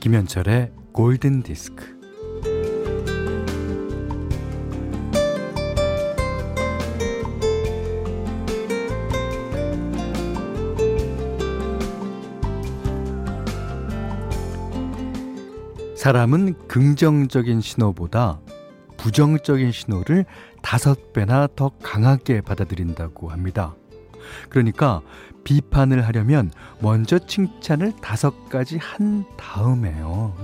김현철의 0.00 0.72
골든 0.92 1.42
디스크. 1.42 2.00
사람은 15.96 16.54
긍정적인 16.66 17.60
신호보다 17.60 18.40
부정적인 18.96 19.70
신호를 19.70 20.24
다섯 20.62 21.12
배나 21.12 21.46
더 21.54 21.70
강하게 21.82 22.40
받아들인다고 22.40 23.28
합니다. 23.28 23.76
그러니까 24.48 25.02
비판을 25.44 26.06
하려면 26.06 26.50
먼저 26.80 27.18
칭찬을 27.18 27.94
다섯 28.00 28.48
가지 28.48 28.78
한 28.78 29.24
다음에요. 29.36 30.34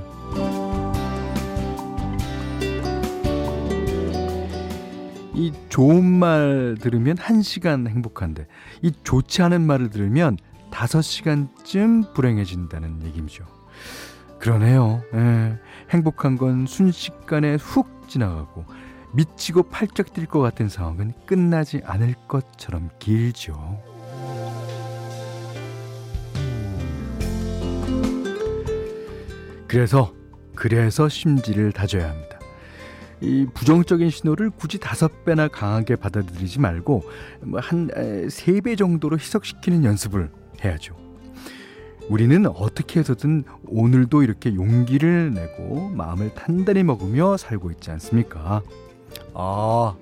이 5.35 5.53
좋은 5.69 6.03
말 6.03 6.77
들으면 6.81 7.19
한 7.19 7.43
시간 7.43 7.87
행복한데 7.87 8.47
이 8.81 8.93
좋지 9.05 9.43
않은 9.43 9.67
말을 9.67 9.91
들으면 9.91 10.39
다섯 10.71 11.03
시간쯤 11.03 12.15
불행해진다는 12.15 13.05
얘기죠. 13.05 13.45
그러네요. 14.39 15.03
예, 15.15 15.59
행복한 15.91 16.37
건 16.39 16.67
순식간에 16.67 17.57
훅 17.57 18.09
지나가고 18.09 18.65
미치고 19.13 19.65
팔쩍 19.65 20.13
뛸것 20.13 20.43
같은 20.43 20.69
상황은 20.69 21.13
끝나지 21.27 21.81
않을 21.85 22.15
것처럼 22.29 22.91
길죠. 22.99 23.83
그래서 29.69 30.13
그래서 30.55 31.09
심지를 31.09 31.73
다져야 31.73 32.09
합니다. 32.09 32.39
이 33.21 33.47
부정적인 33.55 34.11
신호를 34.11 34.51
굳이 34.51 34.79
다섯 34.79 35.25
배나 35.25 35.49
강하게 35.49 35.97
받아들이지 35.97 36.61
말고 36.61 37.03
뭐한세 37.43 38.61
배 38.63 38.77
정도로 38.77 39.19
희석시키는 39.19 39.85
연습을 39.85 40.31
해야죠. 40.63 40.97
우리는 42.09 42.47
어떻게 42.47 43.01
해서든 43.01 43.45
오늘도 43.67 44.23
이렇게 44.23 44.55
용기를 44.55 45.33
내고 45.35 45.89
마음을 45.89 46.35
단단히 46.35 46.85
먹으며 46.85 47.37
살고 47.37 47.71
있지 47.73 47.91
않습니까? 47.91 48.63
아, 49.35 49.95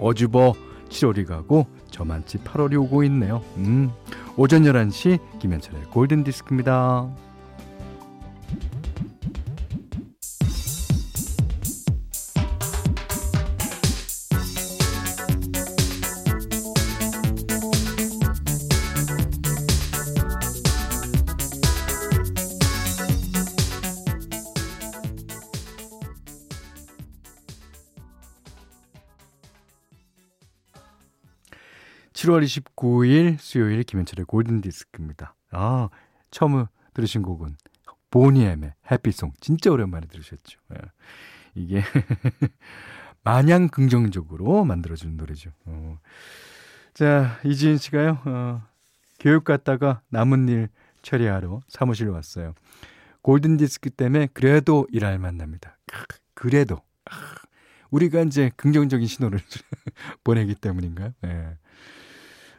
어주버 0.00 0.54
7월이 0.88 1.26
가고 1.26 1.66
저만치 1.90 2.38
8월이 2.38 2.80
오고 2.82 3.04
있네요. 3.04 3.42
음, 3.56 3.90
오전 4.36 4.62
11시 4.62 5.18
김현철의 5.38 5.84
골든디스크입니다. 5.84 7.08
7월 32.22 32.44
29일 32.44 33.36
수요일 33.40 33.82
김현철의 33.82 34.26
골든디스크입니다. 34.26 35.34
아, 35.50 35.88
처음 36.30 36.66
들으신 36.94 37.22
곡은 37.22 37.56
보니엠의 38.10 38.74
해피송. 38.92 39.32
진짜 39.40 39.72
오랜만에 39.72 40.06
들으셨죠. 40.06 40.60
예. 40.74 40.78
이게 41.56 41.82
마냥 43.24 43.68
긍정적으로 43.68 44.64
만들어주는 44.64 45.16
노래죠. 45.16 45.50
어. 45.64 45.98
자, 46.94 47.40
이지은 47.44 47.78
씨가요, 47.78 48.20
어, 48.24 48.62
교육 49.18 49.42
갔다가 49.42 50.02
남은 50.10 50.48
일 50.48 50.68
처리하러 51.02 51.60
사무실 51.66 52.08
왔어요. 52.08 52.54
골든 53.22 53.56
디스크 53.56 53.90
때문에 53.90 54.28
그래도 54.32 54.86
일할 54.92 55.18
만납니다. 55.18 55.76
그래도. 56.34 56.82
우리가 57.90 58.20
이제 58.22 58.52
긍정적인 58.56 59.08
신호를 59.08 59.40
보내기 60.22 60.54
때문인가요? 60.54 61.14
예. 61.24 61.56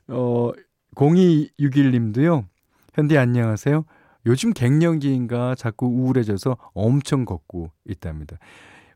어, 0.07 0.51
0261님도요. 0.95 2.45
현디 2.93 3.17
안녕하세요. 3.17 3.85
요즘 4.25 4.53
갱년기인가 4.53 5.55
자꾸 5.55 5.87
우울해져서 5.87 6.57
엄청 6.73 7.25
걷고 7.25 7.71
있답니다. 7.89 8.37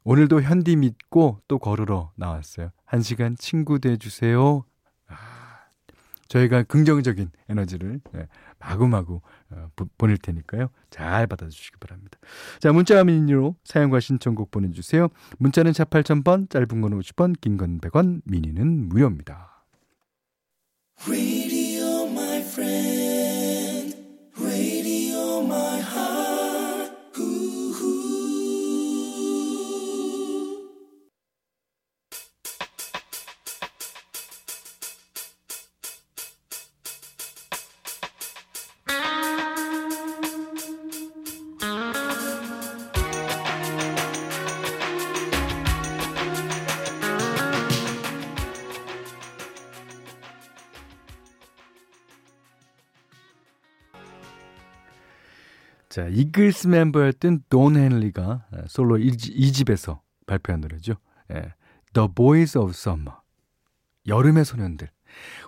오늘도 0.03 0.41
현디 0.41 0.77
믿고 0.77 1.41
또 1.47 1.59
걸으러 1.59 2.11
나왔어요. 2.15 2.71
한 2.85 3.01
시간 3.01 3.35
친구 3.35 3.79
돼주세요. 3.79 4.63
아, 5.07 5.15
저희가 6.29 6.63
긍정적인 6.63 7.29
에너지를 7.49 7.99
네, 8.13 8.27
마구마구 8.59 9.21
어, 9.49 9.67
보, 9.75 9.85
보낼 9.97 10.17
테니까요. 10.17 10.69
잘 10.89 11.27
받아주시기 11.27 11.77
바랍니다. 11.79 12.19
자, 12.59 12.71
문자 12.71 13.03
미니로 13.03 13.55
사용과 13.65 13.99
신청곡 13.99 14.51
보내주세요. 14.51 15.09
문자는 15.39 15.73
4 15.73 15.83
8000번, 15.85 16.49
짧은 16.49 16.79
건 16.81 16.97
50원, 16.99 17.35
긴 17.41 17.57
건 17.57 17.79
100원, 17.81 18.21
미니는 18.25 18.87
무료입니다. 18.87 19.56
We. 21.05 21.36
자, 55.97 56.07
이글스 56.09 56.67
멤버였던 56.67 57.45
돈 57.49 57.75
헨리가 57.75 58.45
솔로 58.67 58.97
2집에서 58.97 59.99
발표한 60.27 60.61
노래죠. 60.61 60.93
예. 61.33 61.55
The 61.93 62.07
Boys 62.13 62.55
of 62.55 62.69
Summer. 62.69 63.15
여름의 64.07 64.45
소년들. 64.45 64.91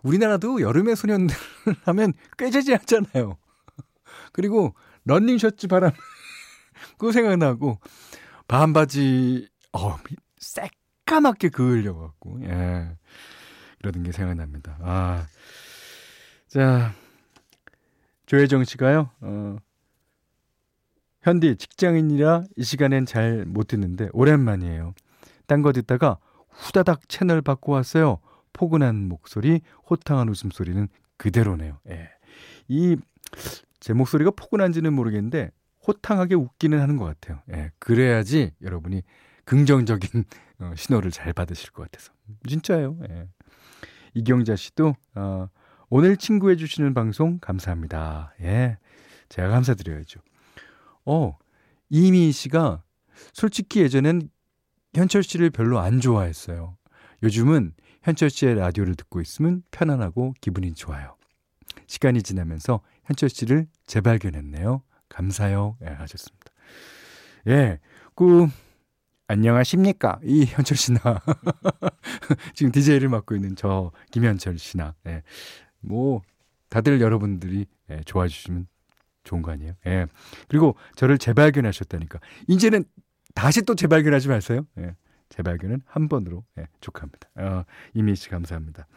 우리나라도 0.01 0.61
여름의 0.61 0.95
소년들 0.95 1.35
하면 1.85 2.13
꾀재재하잖아요. 2.39 3.37
그리고 4.33 4.73
런닝 5.05 5.37
셔츠 5.37 5.67
바람 5.67 5.91
그거 6.97 7.11
생각나고 7.11 7.79
반바지 8.47 9.47
어 9.73 9.97
새까맣게 10.39 11.49
그을려 11.49 11.93
갖고 11.93 12.39
예. 12.45 12.97
그러던 13.77 14.01
게 14.01 14.11
생각납니다. 14.11 14.79
아. 14.81 15.27
자. 16.47 16.95
조혜정 18.25 18.63
씨가요. 18.63 19.11
어 19.21 19.57
현디 21.21 21.57
직장인이라 21.57 22.43
이 22.55 22.63
시간엔 22.63 23.05
잘 23.05 23.45
못 23.45 23.67
듣는데 23.67 24.09
오랜만이에요. 24.13 24.93
딴 25.47 25.61
거 25.61 25.71
듣다가 25.73 26.17
후다닥 26.49 27.07
채널 27.09 27.41
바꿔 27.41 27.73
왔어요. 27.73 28.19
포근한 28.53 29.07
목소리, 29.07 29.61
호탕한 29.89 30.29
웃음소리는 30.29 30.87
그대로네요. 31.17 31.79
예. 31.89 32.09
이 32.67 32.95
제 33.79 33.93
목소리가 33.93 34.31
포근한지는 34.31 34.91
모르겠는데 34.93 35.51
호탕하게 35.87 36.35
웃기는 36.35 36.79
하는 36.79 36.97
것 36.97 37.05
같아요. 37.05 37.41
예. 37.53 37.71
그래야지 37.79 38.51
여러분이 38.61 39.03
긍정적인 39.45 40.25
어, 40.59 40.73
신호를 40.75 41.11
잘 41.11 41.31
받으실 41.33 41.71
것 41.71 41.83
같아서. 41.83 42.11
진짜예요. 42.47 42.97
예. 43.09 43.27
이경자 44.13 44.55
씨도 44.55 44.95
어, 45.15 45.47
오늘 45.89 46.17
친구해 46.17 46.55
주시는 46.55 46.93
방송 46.93 47.39
감사합니다. 47.39 48.33
예. 48.41 48.77
제가 49.29 49.47
감사드려야죠. 49.49 50.19
어, 51.05 51.37
이미 51.89 52.31
씨가 52.31 52.83
솔직히 53.33 53.81
예전엔 53.81 54.29
현철 54.93 55.23
씨를 55.23 55.49
별로 55.49 55.79
안 55.79 55.99
좋아했어요. 55.99 56.77
요즘은 57.23 57.73
현철 58.03 58.29
씨의 58.29 58.55
라디오를 58.55 58.95
듣고 58.95 59.21
있으면 59.21 59.63
편안하고 59.71 60.33
기분이 60.41 60.73
좋아요. 60.73 61.15
시간이 61.87 62.23
지나면서 62.23 62.81
현철 63.05 63.29
씨를 63.29 63.67
재발견했네요. 63.87 64.83
감사요. 65.09 65.77
예, 65.83 65.87
하셨습니다. 65.87 66.45
예, 67.47 67.79
그, 68.15 68.47
안녕하십니까. 69.27 70.19
이 70.23 70.45
현철 70.45 70.77
씨나. 70.77 70.99
지금 72.53 72.71
DJ를 72.71 73.09
맡고 73.09 73.35
있는 73.35 73.55
저 73.55 73.91
김현철 74.11 74.57
씨나. 74.57 74.95
예, 75.07 75.23
뭐, 75.81 76.21
다들 76.69 77.01
여러분들이 77.01 77.65
예, 77.89 78.01
좋아해 78.05 78.27
주시면 78.27 78.67
좋은 79.29 79.41
거 79.43 79.51
아니에요? 79.51 79.73
예. 79.85 80.07
그리고 80.47 80.75
저를 80.95 81.17
재발견하셨다니까. 81.17 82.19
이제는 82.47 82.83
다시 83.35 83.61
또 83.61 83.75
재발견하지 83.75 84.27
마세요. 84.27 84.65
예. 84.79 84.95
재발견은 85.29 85.83
한 85.85 86.09
번으로 86.09 86.43
예, 86.57 86.67
족합니다. 86.81 87.29
어, 87.35 87.63
이미 87.93 88.15
씨 88.15 88.29
감사합니다. 88.29 88.87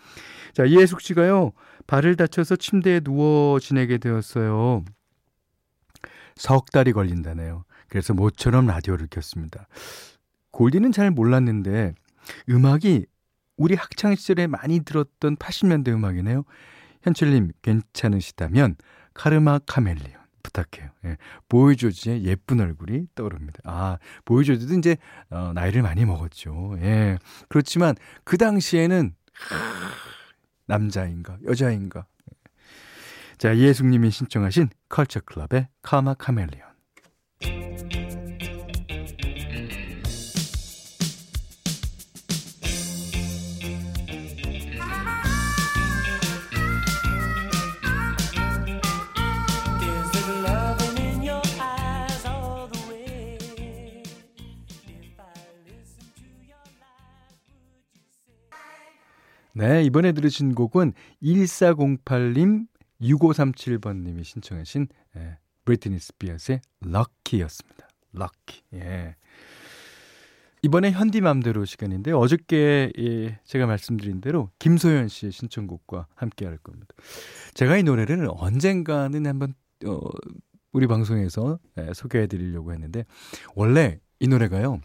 자, 0.55 0.65
이혜숙 0.65 1.03
씨가요. 1.03 1.53
발을 1.87 2.17
다쳐서 2.17 2.57
침대에 2.57 3.01
누워 3.01 3.59
지내게 3.61 3.99
되었어요. 3.99 4.83
석 6.37 6.71
달이 6.71 6.95
걸린다네요. 6.95 7.65
그래서 7.89 8.15
모처럼 8.15 8.67
라디오를 8.67 9.09
켰습니다. 9.09 9.69
골디는 10.53 10.93
잘 10.93 11.11
몰랐는데 11.11 11.93
음악이 12.49 13.05
우리 13.59 13.75
학창 13.75 14.15
시절에 14.15 14.47
많이 14.47 14.81
들었던 14.81 15.37
80년대 15.37 15.89
음악이네요. 15.89 16.45
현철님 17.03 17.53
괜찮으시다면 17.61 18.77
카르마 19.13 19.59
카멜리온 19.67 20.22
부탁해요. 20.43 20.91
예. 21.05 21.17
보이조지의 21.49 22.25
예쁜 22.25 22.61
얼굴이 22.61 23.07
떠오릅니다. 23.15 23.61
아, 23.65 23.99
보이조지도 24.25 24.75
이제 24.75 24.97
어, 25.31 25.53
나이를 25.55 25.83
많이 25.83 26.05
먹었죠. 26.05 26.77
예. 26.81 27.19
그렇지만 27.49 27.95
그 28.25 28.37
당시에는 28.37 29.15
하, 29.35 29.57
남자인가 30.67 31.39
여자인가. 31.47 32.07
자, 33.39 33.53
이혜숙님이 33.53 34.11
신청하신 34.11 34.71
컬처 34.89 35.21
클럽의 35.21 35.69
카마 35.83 36.15
카멜리온. 36.15 36.72
네, 59.55 59.83
이번에 59.83 60.13
들으신 60.13 60.55
곡은 60.55 60.93
1408님, 61.23 62.67
6537번님이 63.01 64.25
신청하신 64.25 64.89
예, 65.17 65.39
브리트니 65.65 65.99
스피어스의 65.99 66.61
럭키였습니다. 66.81 67.89
럭키. 68.13 68.63
예. 68.75 69.17
이번에 70.63 70.93
현디맘대로 70.93 71.65
시간인데 71.65 72.13
어저께 72.13 72.93
예, 72.97 73.41
제가 73.45 73.67
말씀드린 73.67 74.21
대로 74.21 74.51
김소연 74.61 75.09
씨의 75.09 75.33
신청곡과 75.33 76.07
함께 76.15 76.47
할 76.47 76.57
겁니다. 76.59 76.95
제가 77.55 77.77
이 77.77 77.83
노래를 77.83 78.29
언젠가는 78.31 79.27
한번 79.27 79.55
어, 79.85 79.99
우리 80.73 80.87
방송에서 80.87 81.59
예, 81.79 81.93
소개해 81.93 82.29
드리려고 82.29 82.73
했는데 82.73 83.05
원래 83.55 83.99
이 84.21 84.29
노래가요. 84.29 84.81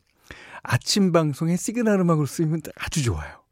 아침 0.63 1.11
방송에 1.11 1.55
시그널 1.55 1.99
음악으로 1.99 2.25
쓰이면 2.25 2.61
아주 2.75 3.03
좋아요. 3.03 3.46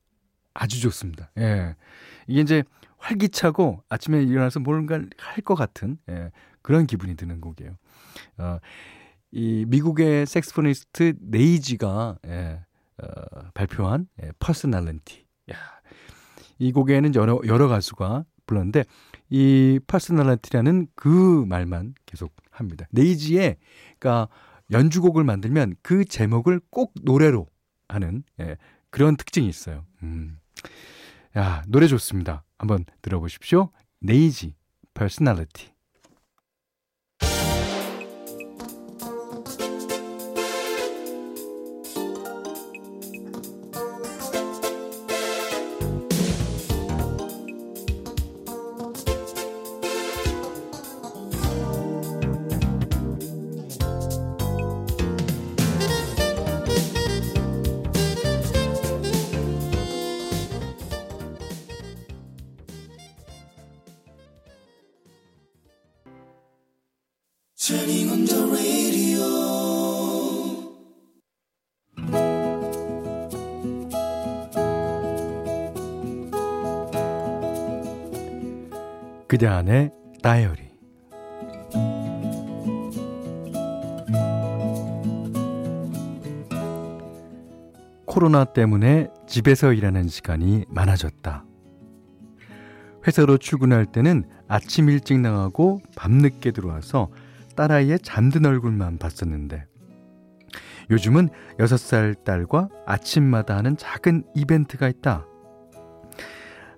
아주 0.56 0.82
좋습니다. 0.82 1.30
예. 1.38 1.76
이게 2.28 2.42
이제 2.42 2.64
활기차고 2.98 3.84
아침에 3.90 4.24
일어나서 4.24 4.62
뭔가를 4.62 5.10
할것 5.18 5.56
같은 5.58 6.00
예, 6.10 6.32
그런 6.64 6.88
기분이 6.88 7.16
드는 7.16 7.40
곡이에요. 7.42 7.76
어, 8.40 8.58
이 9.32 9.66
미국의 9.68 10.26
섹스포니스트 10.26 11.14
네이지가 11.20 12.18
예, 12.26 12.62
어, 12.98 13.08
발표한 13.54 14.08
예, 14.24 14.32
Personality. 14.40 15.26
야. 15.52 15.56
이 16.58 16.72
곡에는 16.72 17.14
여러 17.16 17.40
여러 17.46 17.68
가수가 17.68 18.24
불렀는데 18.48 18.86
이 19.30 19.80
Personality라는 19.86 20.88
그 20.96 21.46
말만 21.48 21.96
계속 22.06 22.34
합니다. 22.50 22.88
Najee의 22.92 23.58
그러니까 24.00 24.30
연주곡을 24.72 25.26
만들면 25.26 25.76
그 25.82 26.06
제목을 26.06 26.62
꼭 26.72 26.94
노래로 27.04 27.48
하는 27.90 28.24
예, 28.40 28.56
그런 28.90 29.18
특징이 29.18 29.48
있어요. 29.48 29.86
음. 30.02 30.40
야, 31.38 31.64
노래 31.68 31.88
좋습니다. 31.88 32.44
한번 32.58 32.86
들어보십시오. 33.02 33.72
네이지, 34.00 34.56
personality. 34.94 35.75
그대 79.28 79.48
안의 79.48 79.92
다이어리 80.22 80.62
코로나 88.06 88.46
때문에 88.46 89.08
집에서 89.26 89.74
일하는 89.74 90.08
시간이 90.08 90.66
많아졌다. 90.70 91.44
회사로 93.08 93.40
출근할 93.40 93.88
때는 93.88 94.30
아침 94.48 94.88
일찍 94.88 95.20
나가고 95.20 95.82
밤늦게 95.96 96.52
들어와서 96.52 97.10
딸아이의 97.56 98.00
잠든 98.00 98.46
얼굴만 98.46 98.98
봤었는데 98.98 99.66
요즘은 100.90 101.30
6살 101.60 102.24
딸과 102.24 102.70
아침마다 102.86 103.58
하는 103.58 103.76
작은 103.76 104.24
이벤트가 104.36 104.88
있다. 104.88 105.26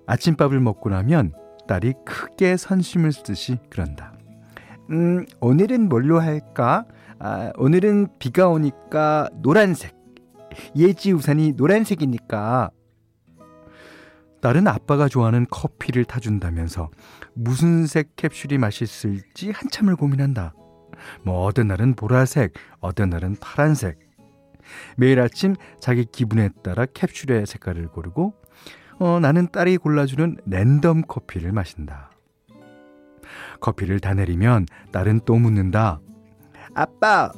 아침밥을 0.06 0.60
먹고 0.60 0.88
나면 0.88 1.34
딸이 1.66 1.92
크게 2.06 2.56
선심을 2.56 3.12
쓰듯이 3.12 3.58
그런다. 3.68 4.14
음, 4.90 5.26
오늘은 5.40 5.90
뭘로 5.90 6.18
할까? 6.18 6.86
아, 7.18 7.52
오늘은 7.56 8.08
비가 8.18 8.48
오니까 8.48 9.28
노란색. 9.42 9.94
예지 10.74 11.12
우산이 11.12 11.52
노란색이니까. 11.52 12.70
딸은 14.40 14.66
아빠가 14.68 15.08
좋아하는 15.08 15.46
커피를 15.50 16.04
타준다면서 16.04 16.90
무슨 17.34 17.86
색 17.86 18.16
캡슐이 18.16 18.56
맛있을지 18.58 19.50
한참을 19.50 19.96
고민한다. 19.96 20.54
뭐 21.22 21.44
어떤 21.44 21.68
날은 21.68 21.94
보라색, 21.94 22.52
어떤 22.80 23.10
날은 23.10 23.36
파란색. 23.40 23.98
매일 24.96 25.20
아침 25.20 25.54
자기 25.80 26.04
기분에 26.04 26.50
따라 26.62 26.86
캡슐의 26.86 27.46
색깔을 27.46 27.88
고르고 27.88 28.34
어, 28.98 29.20
나는 29.20 29.48
딸이 29.50 29.78
골라주는 29.78 30.38
랜덤 30.46 31.02
커피를 31.02 31.52
마신다. 31.52 32.10
커피를 33.60 34.00
다 34.00 34.14
내리면 34.14 34.66
딸은 34.92 35.20
또 35.24 35.36
묻는다. 35.36 36.00
아빠, 36.74 37.30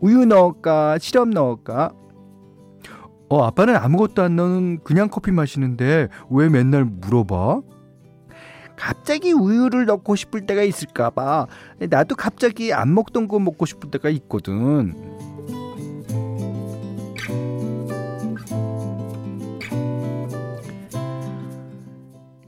우유 0.00 0.24
넣을까? 0.26 0.98
시럽 0.98 1.28
넣을까? 1.28 1.92
어, 3.28 3.44
아빠는 3.44 3.76
아무것도 3.76 4.22
안 4.22 4.36
넣는 4.36 4.80
그냥 4.84 5.08
커피 5.08 5.30
마시는데 5.30 6.08
왜 6.30 6.48
맨날 6.48 6.84
물어봐? 6.84 7.62
갑자기 8.82 9.30
우유를 9.30 9.86
넣고 9.86 10.16
싶을 10.16 10.44
때가 10.44 10.64
있을까봐. 10.64 11.46
나도 11.88 12.16
갑자기 12.16 12.72
안 12.72 12.92
먹던 12.92 13.28
거 13.28 13.38
먹고 13.38 13.64
싶을 13.64 13.92
때가 13.92 14.08
있거든. 14.10 14.92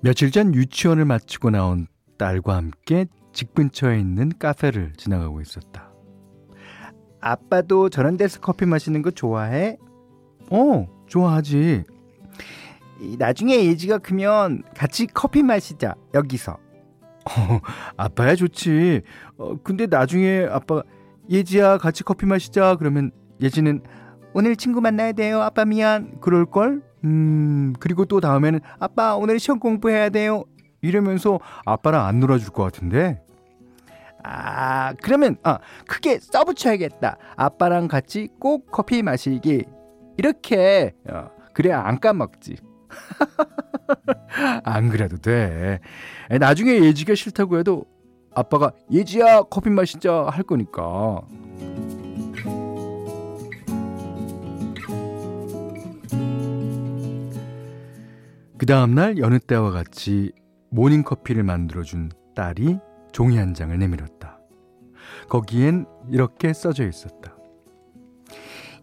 며칠 0.01 0.33
전 0.33 0.53
유치원을 0.53 1.05
마치고 1.05 1.51
나온 1.51 1.87
딸과 2.19 2.57
함께 2.57 3.07
집 3.33 3.55
근처에 3.55 4.01
있는 4.01 4.33
카페를 4.37 4.95
지나가고 4.97 5.41
있었다. 5.41 5.93
아빠도 7.21 7.89
저런 7.89 8.17
데서 8.17 8.41
커피 8.41 8.67
마시는 8.67 9.03
거 9.03 9.13
좋아해? 9.13 9.79
어, 10.51 10.89
좋아하지. 11.07 11.85
나중에 13.19 13.65
예지가 13.67 13.99
크면 13.99 14.63
같이 14.77 15.07
커피 15.07 15.43
마시자, 15.43 15.95
여기서. 16.15 16.53
어, 16.53 17.61
아빠야 17.97 18.35
좋지. 18.35 19.03
어, 19.39 19.57
근데 19.63 19.87
나중에 19.87 20.47
아빠, 20.51 20.83
예지야 21.31 21.79
같이 21.79 22.05
커피 22.05 22.27
마시자. 22.27 22.77
그러면 22.77 23.11
예지는 23.41 23.83
오늘 24.35 24.57
친구 24.57 24.81
만나야 24.81 25.13
돼요. 25.13 25.41
아빠 25.41 25.65
미안. 25.65 26.21
그럴걸? 26.21 26.83
음, 27.05 27.73
그리고 27.81 28.05
또 28.05 28.21
다음에는 28.21 28.61
아빠 28.79 29.17
오늘 29.17 29.39
시험 29.39 29.59
공부해야 29.59 30.11
돼요. 30.11 30.45
이러면서 30.83 31.41
아빠랑 31.65 32.05
안 32.07 32.21
놀아줄 32.21 32.51
것 32.51 32.63
같은데. 32.63 33.21
아, 34.23 34.95
그러면, 35.03 35.37
아, 35.43 35.59
크게 35.87 36.19
써붙여야겠다. 36.19 37.19
아빠랑 37.37 37.89
같이 37.89 38.29
꼭 38.41 38.71
커피 38.71 39.03
마시기. 39.03 39.65
이렇게, 40.17 40.95
어, 41.09 41.29
그래야 41.53 41.83
안 41.85 42.01
까먹지. 42.01 42.57
안 44.65 44.89
그래도 44.89 45.17
돼. 45.17 45.81
나중에 46.41 46.85
예지가 46.85 47.15
싫다고 47.15 47.59
해도 47.59 47.85
아빠가 48.35 48.73
예지야 48.91 49.43
커피 49.45 49.71
마시자 49.71 50.25
할 50.25 50.43
거니까. 50.43 51.23
그 58.57 58.67
다음날 58.67 59.19
여느 59.19 59.39
때와 59.39 59.71
같이 59.71 60.33
모닝커피를 60.71 61.43
만들어준 61.43 62.11
딸이 62.35 62.79
종이 63.13 63.37
한 63.37 63.55
장을 63.55 63.77
내밀었다. 63.79 64.39
거기엔 65.29 65.87
이렇게 66.11 66.53
써져 66.53 66.87
있었다. 66.87 67.34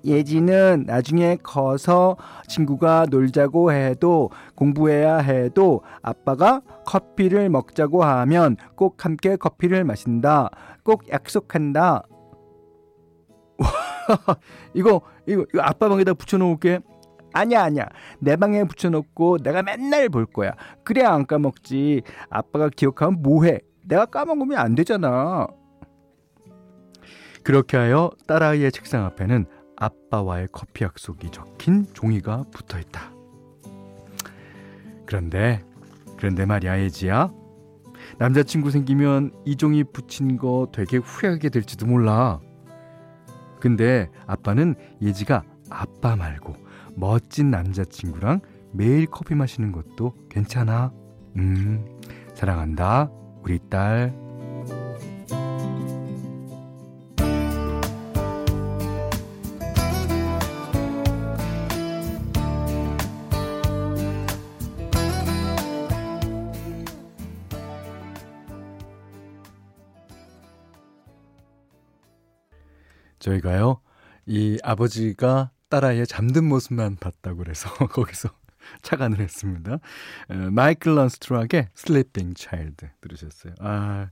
예지는 0.04 0.86
나중에 0.88 1.38
커서 1.44 2.18
친구가 2.48 3.08
놀자고 3.10 3.72
해도 3.72 4.30
공부해야 4.56 5.18
해도 5.18 5.82
아빠가 6.02 6.62
커피를 6.86 7.50
먹자고 7.50 8.04
하면 8.04 8.58
꼭 8.76 9.04
함께 9.06 9.36
커피를 9.36 9.84
마신다. 9.84 10.50
꼭 10.84 11.10
약속한다. 11.10 12.04
이거 14.74 15.02
이거 15.28 15.46
이거 15.54 15.62
아빠 15.62 15.90
방에다 15.90 16.14
붙여놓을게. 16.14 16.80
아니야 17.34 17.64
아니야 17.64 17.88
내 18.20 18.36
방에 18.36 18.66
붙여놓고 18.66 19.38
내가 19.40 19.64
맨날 19.64 20.10
볼 20.10 20.26
거야. 20.26 20.54
그래야 20.84 21.14
안 21.14 21.26
까먹지. 21.26 22.02
아빠가 22.30 22.70
기억하면 22.70 23.22
뭐해? 23.22 23.60
내가 23.86 24.06
까먹으면 24.06 24.58
안 24.58 24.76
되잖아. 24.76 25.48
그렇게 27.44 27.78
하여 27.78 28.12
딸아이의 28.28 28.72
책상 28.72 29.04
앞에는 29.06 29.46
아빠와의 29.82 30.50
커피 30.52 30.84
약속이 30.84 31.32
적힌 31.32 31.88
종이가 31.94 32.46
붙어 32.52 32.80
있다. 32.80 33.12
그런데, 35.08 35.64
그런데 36.18 36.46
말이야, 36.46 36.80
예지야. 36.82 37.32
남자친구 38.20 38.70
생기면 38.70 39.32
이 39.44 39.56
종이 39.56 39.84
붙인 39.84 40.38
거 40.38 40.68
되게 40.72 40.98
후회하게 40.98 41.50
될지도 41.50 41.88
몰라. 41.88 42.40
근데 43.60 44.10
아빠는 44.28 44.76
예지가 45.02 45.44
아빠 45.70 46.16
말고 46.16 46.56
멋진 46.96 47.50
남자친구랑 47.50 48.42
매일 48.74 49.08
커피 49.08 49.34
마시는 49.34 49.72
것도 49.72 50.14
괜찮아. 50.30 50.92
음, 51.38 52.00
사랑한다. 52.36 53.10
우리 53.42 53.60
딸. 53.70 54.14
저희가요, 73.22 73.80
이 74.26 74.58
아버지가 74.64 75.52
딸아이의 75.70 76.08
잠든 76.08 76.44
모습만 76.46 76.98
봤다고 76.98 77.38
그래서 77.38 77.70
거기서 77.88 78.30
착안을 78.82 79.20
했습니다. 79.20 79.78
마이클 80.52 80.96
런스트락의 80.96 81.70
Sleeping 81.78 82.36
Child 82.38 82.88
들으셨어요. 83.00 83.54
아, 83.60 84.10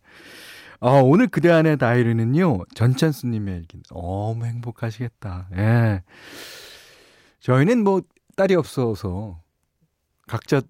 아 0.80 0.90
오늘 1.04 1.28
그대 1.28 1.50
안의 1.52 1.78
다이리는요, 1.78 2.66
전찬수 2.74 3.28
님의 3.28 3.56
얘기 3.58 3.82
너무 3.90 4.46
행복하시겠다. 4.46 5.50
예. 5.58 6.04
저희는 7.42 7.84
뭐 7.84 8.02
딸이 8.36 8.56
없어서 8.56 9.42
각자 10.28 10.62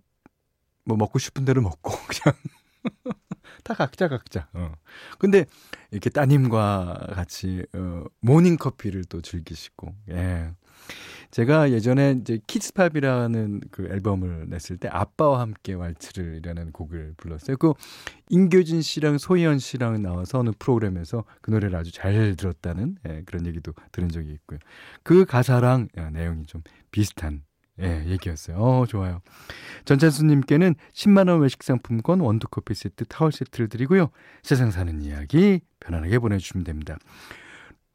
뭐 0.85 0.97
먹고 0.97 1.19
싶은 1.19 1.45
대로 1.45 1.61
먹고 1.61 1.91
그냥 2.07 2.35
다 3.63 3.73
각자 3.73 4.07
각자. 4.07 4.47
어. 4.53 4.73
근데 5.17 5.45
이렇게 5.91 6.09
따님과 6.09 7.07
같이 7.13 7.65
어, 7.73 8.03
모닝 8.21 8.57
커피를 8.57 9.03
또 9.05 9.21
즐기시고. 9.21 9.95
예. 10.11 10.51
제가 11.31 11.71
예전에 11.71 12.17
이제 12.19 12.39
Kids 12.47 12.80
Pop이라는 12.80 13.61
그 13.69 13.87
앨범을 13.87 14.47
냈을 14.49 14.77
때 14.77 14.87
아빠와 14.87 15.41
함께 15.41 15.73
왈츠를이라는 15.73 16.71
곡을 16.71 17.13
불렀어요. 17.17 17.57
그 17.57 17.73
인교진 18.29 18.81
씨랑 18.81 19.19
소이현 19.19 19.59
씨랑 19.59 20.01
나와서 20.01 20.39
어느 20.39 20.49
프로그램에서 20.57 21.25
그 21.41 21.51
노래를 21.51 21.77
아주 21.77 21.91
잘 21.91 22.35
들었다는 22.35 22.97
예, 23.07 23.21
그런 23.25 23.45
얘기도 23.45 23.73
들은 23.91 24.09
적이 24.09 24.31
있고요. 24.33 24.59
그 25.03 25.25
가사랑 25.25 25.89
야, 25.97 26.09
내용이 26.09 26.45
좀 26.45 26.63
비슷한 26.91 27.43
예, 27.81 28.03
얘기였어요. 28.07 28.57
어, 28.57 28.85
좋아요. 28.85 29.21
전찬수님께는 29.85 30.75
10만원 30.93 31.41
외식 31.41 31.63
상품권, 31.63 32.19
원두커피 32.19 32.73
세트, 32.73 33.05
타월 33.05 33.31
세트를 33.31 33.69
드리고요. 33.69 34.09
세상 34.43 34.71
사는 34.71 35.01
이야기 35.01 35.61
편안하게 35.79 36.19
보내주시면 36.19 36.63
됩니다. 36.63 36.97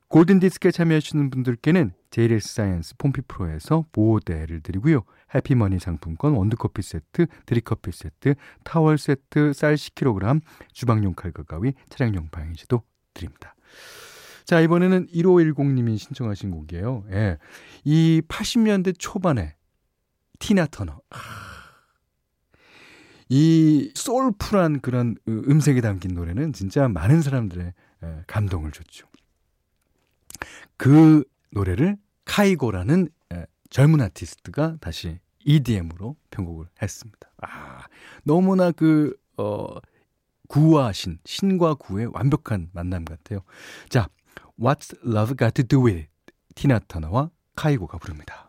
골든디스크에 0.09 0.71
참여하시는 0.71 1.31
분들께는 1.31 1.93
JLS 2.11 2.55
사이언스 2.55 2.95
폼피프로에서 2.99 3.87
보호대를 3.91 4.61
드리고요. 4.61 5.03
해피머니 5.35 5.81
상품권, 5.81 6.35
원두커피 6.35 6.83
세트, 6.83 7.27
드립커피 7.47 7.91
세트, 7.91 8.35
타월 8.63 8.99
세트, 8.99 9.53
쌀 9.53 9.75
10kg, 9.75 10.41
주방용 10.73 11.15
칼과 11.15 11.43
가위, 11.43 11.73
차량용 11.89 12.29
방향제도 12.31 12.83
드립니다. 13.13 13.57
자, 14.45 14.61
이번에는 14.61 15.09
1510님이 15.09 15.99
신청하신 15.99 16.51
곡이에요. 16.51 17.05
예. 17.11 17.39
이 17.83 18.23
80년대 18.29 18.95
초반에 18.99 19.57
티나 20.45 20.67
터너. 20.67 21.01
이 23.31 23.91
소울풀한 23.95 24.81
그런 24.81 25.17
음색이 25.27 25.81
담긴 25.81 26.13
노래는 26.13 26.53
진짜 26.53 26.87
많은 26.87 27.23
사람들의 27.23 27.73
감동을 28.27 28.71
줬죠. 28.71 29.07
그 30.77 31.25
노래를 31.53 31.97
카이고라는 32.27 33.09
젊은 33.71 34.03
아티스트가 34.03 34.77
다시 34.83 35.19
EDM으로 35.47 36.15
편곡을 36.31 36.67
했습니다. 36.83 37.31
아, 37.39 37.87
너무나 38.25 38.71
그, 38.71 39.17
어, 39.39 39.67
구와 40.49 40.93
신, 40.93 41.19
신과 41.25 41.77
구의 41.77 42.09
완벽한 42.13 42.69
만남 42.75 43.07
같아요. 43.07 43.41
자, 43.89 44.09
What's 44.61 44.95
Love 45.07 45.37
Got 45.39 45.63
to 45.63 45.67
Do 45.67 45.87
With 45.87 46.01
It? 46.01 46.11
티나 46.55 46.81
터너와 46.81 47.31
카이고가 47.57 47.97
부릅니다. 47.97 48.44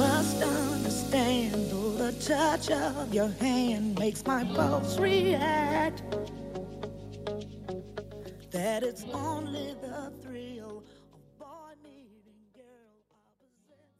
Must 0.00 0.42
understand 0.42 1.52
though 1.70 1.92
the 1.92 2.12
touch 2.24 2.70
of 2.70 3.12
your 3.12 3.28
hand 3.38 3.98
makes 3.98 4.24
my 4.24 4.44
pulse 4.56 4.98
react. 4.98 6.02
That 8.50 8.82
it's 8.82 9.04
only 9.12 9.76
the 9.84 10.10
thrill 10.22 10.82
of 11.12 11.20
boy 11.38 11.76
meeting 11.84 12.40
girl 12.56 12.96
opposite. 13.12 13.92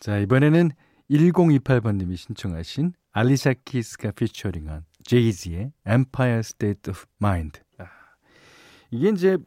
자, 0.00 0.18
이번에는 0.18 0.70
1028번님이 1.10 2.16
신청하신 2.16 2.92
알리샤 3.12 3.54
키스가 3.64 4.12
피처링한 4.12 4.84
제이지의 5.04 5.72
Empire 5.86 6.40
State 6.40 6.90
of 6.90 7.06
Mind. 7.22 7.60
아, 7.78 7.86
이게 8.90 9.08
이제 9.08 9.38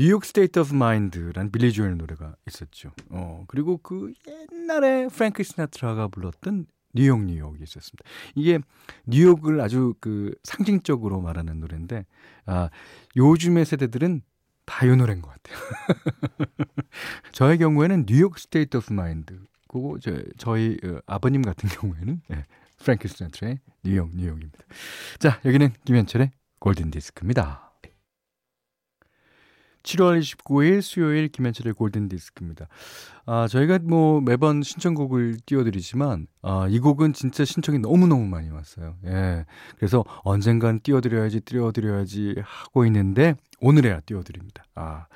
New 0.00 0.10
York 0.10 0.24
State 0.24 0.58
of 0.60 0.72
Mind란 0.72 1.52
빌리 1.52 1.74
조엘 1.74 1.98
노래가 1.98 2.34
있었죠. 2.48 2.90
어, 3.10 3.44
그리고 3.48 3.76
그 3.76 4.14
옛날에 4.26 5.08
프랭크 5.08 5.42
시나트라가 5.42 6.08
불렀던 6.08 6.64
뉴욕 6.94 7.22
뉴욕이 7.22 7.58
있었습니다. 7.62 8.02
이게 8.34 8.60
뉴욕을 9.04 9.60
아주 9.60 9.92
그 10.00 10.34
상징적으로 10.42 11.20
말하는 11.20 11.60
노래인데 11.60 12.06
아, 12.46 12.70
요즘의 13.14 13.66
세대들은 13.66 14.22
다 14.64 14.86
이 14.86 14.96
노래인 14.96 15.20
것 15.20 15.32
같아요. 15.34 15.58
저의 17.32 17.58
경우에는 17.58 18.06
New 18.06 18.20
York 18.20 18.38
State 18.38 18.78
of 18.78 18.94
Mind 18.94 19.38
그거 19.68 19.98
저, 20.00 20.12
저희 20.38 20.78
어, 20.82 21.00
아버님 21.04 21.42
같은 21.42 21.68
경우에는 21.68 22.22
네, 22.28 22.46
프랭크 22.78 23.06
시나트라의 23.06 23.58
뉴욕 23.84 24.08
뉴욕입니다. 24.16 24.60
자, 25.18 25.38
여기는 25.44 25.74
김현철의 25.84 26.30
골든 26.58 26.90
디스크입니다. 26.90 27.69
7월 29.82 30.20
29일 30.20 30.82
수요일 30.82 31.28
김현철의 31.28 31.74
골든 31.74 32.08
디스크입니다. 32.08 32.66
아, 33.26 33.48
저희가 33.48 33.78
뭐 33.82 34.20
매번 34.20 34.62
신청곡을 34.62 35.38
띄워드리지만, 35.46 36.26
아, 36.42 36.66
이 36.68 36.78
곡은 36.78 37.12
진짜 37.12 37.44
신청이 37.44 37.78
너무너무 37.78 38.26
많이 38.26 38.50
왔어요. 38.50 38.96
예. 39.06 39.44
그래서 39.76 40.04
언젠간 40.24 40.80
띄워드려야지, 40.80 41.40
띄워드려야지 41.40 42.36
하고 42.44 42.84
있는데, 42.86 43.34
오늘에야 43.60 44.00
띄워드립니다. 44.00 44.64
아, 44.74 45.06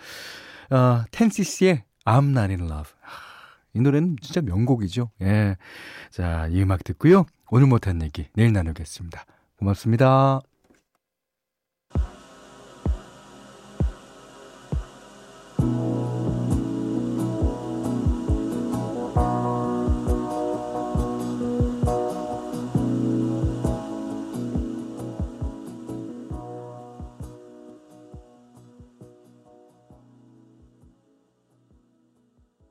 아 0.70 1.04
텐시스의 1.10 1.84
I'm 2.04 2.30
not 2.30 2.52
in 2.52 2.60
love. 2.60 2.92
이 3.74 3.80
노래는 3.80 4.16
진짜 4.20 4.40
명곡이죠. 4.40 5.10
예. 5.22 5.56
자, 6.10 6.46
이 6.48 6.62
음악 6.62 6.84
듣고요. 6.84 7.26
오늘 7.50 7.66
못한 7.66 8.02
얘기 8.02 8.28
내일 8.34 8.52
나누겠습니다. 8.52 9.24
고맙습니다. 9.58 10.40